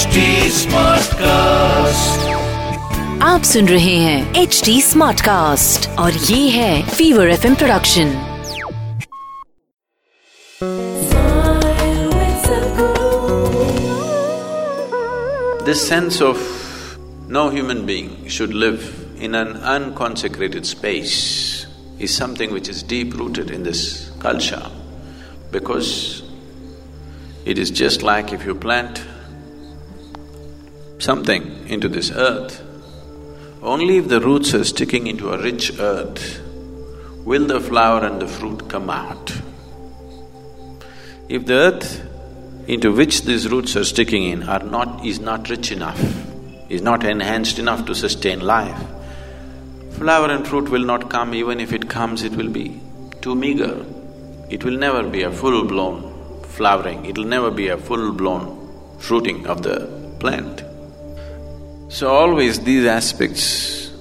[0.00, 0.20] HD
[0.56, 2.22] Smartcast.
[3.22, 8.12] आप सुन रहे हैं एच डी स्मार्ट कास्ट और ये है fever F production
[15.66, 16.38] This sense of
[17.28, 18.86] no human being should live
[19.28, 21.66] in an unconsecrated space
[21.98, 23.82] is something which is deep rooted in this
[24.24, 24.62] culture
[25.50, 26.22] because
[27.44, 29.04] it is just like if you plant
[31.01, 32.61] something into this earth,
[33.61, 36.41] only if the roots are sticking into a rich earth
[37.25, 39.31] will the flower and the fruit come out.
[41.29, 42.07] If the earth
[42.67, 45.05] into which these roots are sticking in are not…
[45.05, 46.01] is not rich enough,
[46.69, 48.81] is not enhanced enough to sustain life,
[49.91, 52.79] flower and fruit will not come, even if it comes, it will be
[53.21, 53.85] too meager.
[54.49, 59.63] It will never be a full-blown flowering, it will never be a full-blown fruiting of
[59.63, 59.87] the
[60.19, 60.63] plant.
[61.91, 63.91] So always these aspects,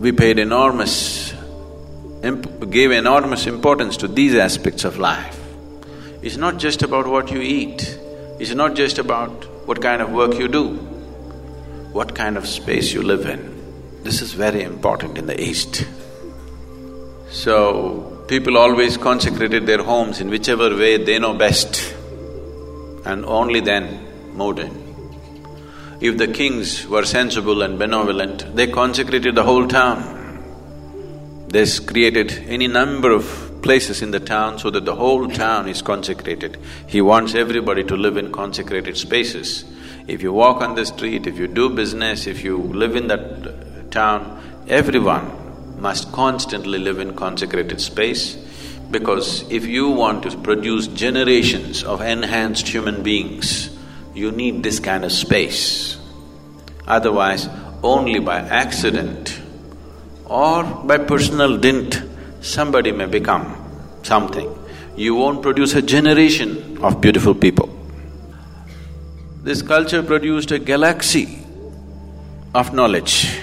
[0.00, 1.32] we paid enormous…
[2.68, 5.38] gave enormous importance to these aspects of life.
[6.20, 7.96] It's not just about what you eat,
[8.40, 9.30] it's not just about
[9.68, 10.64] what kind of work you do,
[11.92, 13.40] what kind of space you live in.
[14.02, 15.86] This is very important in the East.
[17.30, 21.94] So, people always consecrated their homes in whichever way they know best
[23.04, 24.79] and only then moved in.
[26.00, 30.16] If the kings were sensible and benevolent, they consecrated the whole town.
[31.48, 35.82] They created any number of places in the town so that the whole town is
[35.82, 36.56] consecrated.
[36.86, 39.64] He wants everybody to live in consecrated spaces.
[40.06, 43.90] If you walk on the street, if you do business, if you live in that
[43.90, 48.36] town, everyone must constantly live in consecrated space
[48.90, 53.69] because if you want to produce generations of enhanced human beings,
[54.14, 55.98] you need this kind of space.
[56.86, 57.48] Otherwise,
[57.82, 59.40] only by accident
[60.26, 62.02] or by personal dint,
[62.40, 63.56] somebody may become
[64.02, 64.52] something.
[64.96, 67.68] You won't produce a generation of beautiful people.
[69.42, 71.38] This culture produced a galaxy
[72.54, 73.40] of knowledge,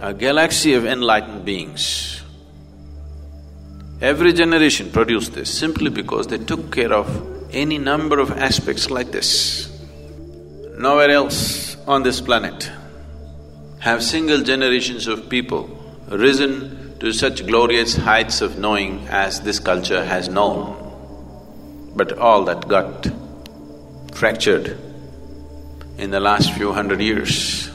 [0.00, 2.22] a galaxy of enlightened beings.
[4.00, 7.06] Every generation produced this simply because they took care of
[7.52, 9.70] any number of aspects like this.
[10.78, 12.70] Nowhere else on this planet
[13.80, 15.68] have single generations of people
[16.08, 20.78] risen to such glorious heights of knowing as this culture has known.
[21.94, 23.08] But all that got
[24.12, 24.78] fractured
[25.98, 27.70] in the last few hundred years.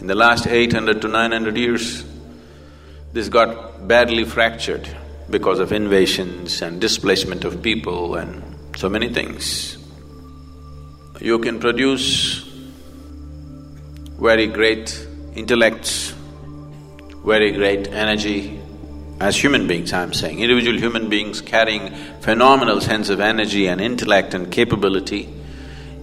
[0.00, 2.04] In the last eight hundred to nine hundred years,
[3.12, 4.88] this got badly fractured
[5.30, 9.78] because of invasions and displacement of people and so many things.
[11.20, 12.40] You can produce
[14.20, 16.14] very great intellects,
[17.24, 18.60] very great energy,
[19.20, 24.34] as human beings I'm saying, individual human beings carrying phenomenal sense of energy and intellect
[24.34, 25.28] and capability,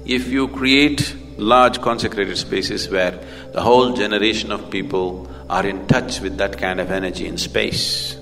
[0.06, 3.20] if you create large consecrated spaces where
[3.54, 8.16] the whole generation of people are in touch with that kind of energy in space,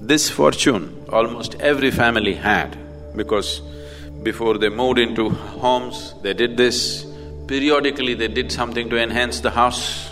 [0.00, 2.76] this fortune almost every family had
[3.16, 3.60] because
[4.22, 7.06] before they moved into homes, they did this,
[7.46, 10.10] periodically they did something to enhance the house.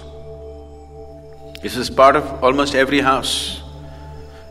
[1.62, 3.60] This is part of almost every house.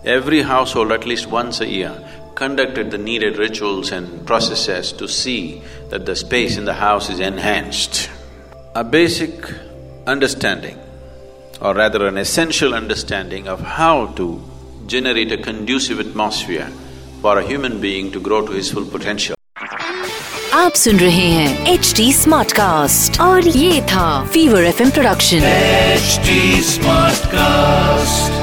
[0.03, 1.95] Every household at least once a year
[2.35, 7.19] conducted the needed rituals and processes to see that the space in the house is
[7.19, 8.09] enhanced.
[8.73, 9.45] A basic
[10.07, 10.79] understanding,
[11.61, 14.41] or rather an essential understanding of how to
[14.87, 16.71] generate a conducive atmosphere
[17.22, 19.34] for a human being to grow to his full potential.
[20.54, 25.40] आप सुन रहे हैं H D smart cast और ये था fever F production
[25.98, 26.40] HD
[26.72, 28.39] Smartcast.